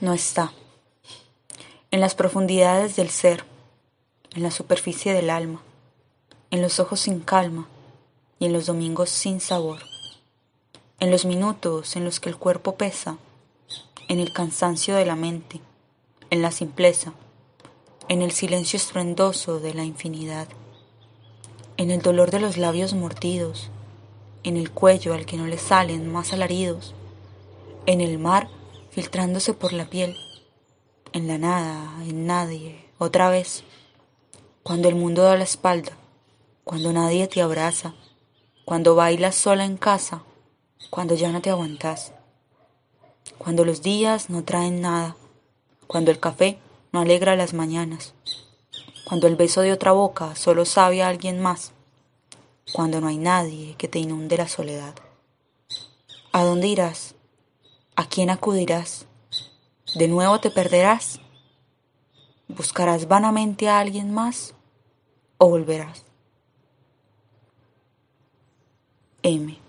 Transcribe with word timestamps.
no 0.00 0.12
está. 0.12 0.52
En 1.90 2.00
las 2.00 2.14
profundidades 2.14 2.96
del 2.96 3.10
ser, 3.10 3.44
en 4.34 4.42
la 4.42 4.50
superficie 4.50 5.12
del 5.14 5.30
alma, 5.30 5.62
en 6.50 6.62
los 6.62 6.80
ojos 6.80 7.00
sin 7.00 7.20
calma 7.20 7.68
y 8.38 8.46
en 8.46 8.52
los 8.52 8.66
domingos 8.66 9.10
sin 9.10 9.40
sabor, 9.40 9.80
en 11.00 11.10
los 11.10 11.24
minutos 11.24 11.96
en 11.96 12.04
los 12.04 12.20
que 12.20 12.28
el 12.28 12.36
cuerpo 12.36 12.76
pesa, 12.76 13.18
en 14.08 14.20
el 14.20 14.32
cansancio 14.32 14.96
de 14.96 15.06
la 15.06 15.16
mente, 15.16 15.60
en 16.30 16.42
la 16.42 16.50
simpleza, 16.50 17.14
en 18.08 18.22
el 18.22 18.32
silencio 18.32 18.76
estruendoso 18.76 19.60
de 19.60 19.74
la 19.74 19.84
infinidad, 19.84 20.48
en 21.76 21.90
el 21.90 22.02
dolor 22.02 22.30
de 22.30 22.40
los 22.40 22.56
labios 22.56 22.94
mordidos, 22.94 23.70
en 24.42 24.56
el 24.56 24.70
cuello 24.70 25.14
al 25.14 25.26
que 25.26 25.36
no 25.36 25.46
le 25.46 25.58
salen 25.58 26.12
más 26.12 26.32
alaridos, 26.32 26.94
en 27.86 28.00
el 28.00 28.18
mar 28.18 28.48
filtrándose 28.94 29.54
por 29.54 29.72
la 29.72 29.90
piel, 29.90 30.16
en 31.12 31.26
la 31.26 31.36
nada, 31.36 32.00
en 32.04 32.28
nadie, 32.28 32.88
otra 32.98 33.28
vez, 33.28 33.64
cuando 34.62 34.88
el 34.88 34.94
mundo 34.94 35.24
da 35.24 35.36
la 35.36 35.42
espalda, 35.42 35.90
cuando 36.62 36.92
nadie 36.92 37.26
te 37.26 37.42
abraza, 37.42 37.92
cuando 38.64 38.94
bailas 38.94 39.34
sola 39.34 39.64
en 39.64 39.78
casa, 39.78 40.22
cuando 40.90 41.16
ya 41.16 41.32
no 41.32 41.42
te 41.42 41.50
aguantas, 41.50 42.12
cuando 43.36 43.64
los 43.64 43.82
días 43.82 44.30
no 44.30 44.44
traen 44.44 44.80
nada, 44.80 45.16
cuando 45.88 46.12
el 46.12 46.20
café 46.20 46.58
no 46.92 47.00
alegra 47.00 47.34
las 47.34 47.52
mañanas, 47.52 48.14
cuando 49.08 49.26
el 49.26 49.34
beso 49.34 49.62
de 49.62 49.72
otra 49.72 49.90
boca 49.90 50.36
solo 50.36 50.64
sabe 50.64 51.02
a 51.02 51.08
alguien 51.08 51.40
más, 51.42 51.72
cuando 52.72 53.00
no 53.00 53.08
hay 53.08 53.18
nadie 53.18 53.74
que 53.76 53.88
te 53.88 53.98
inunde 53.98 54.36
la 54.36 54.46
soledad. 54.46 54.94
¿A 56.30 56.44
dónde 56.44 56.68
irás? 56.68 57.16
¿A 57.96 58.06
quién 58.08 58.30
acudirás? 58.30 59.06
¿De 59.94 60.08
nuevo 60.08 60.40
te 60.40 60.50
perderás? 60.50 61.20
¿Buscarás 62.48 63.06
vanamente 63.06 63.68
a 63.68 63.78
alguien 63.78 64.12
más 64.12 64.54
o 65.38 65.48
volverás? 65.48 66.04
M. 69.22 69.63